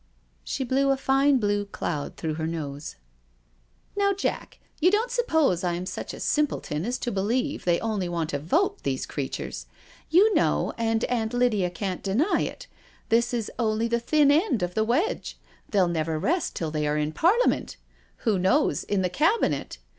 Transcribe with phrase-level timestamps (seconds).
[0.43, 2.95] She blew a fine blue cloud through her nose:"
[3.95, 7.79] Now, Jack, you don't suppose I am such a simple ton as to believe they
[7.81, 9.67] only want a vote, these crea tures I
[10.09, 12.65] You know, and Aunt Lydia can't deny it,
[13.09, 15.37] this is only the thin end of the wedge—
[15.69, 17.77] they'll never rest till they are in Parliament—
[18.25, 19.77] who knows, in the Cabinet.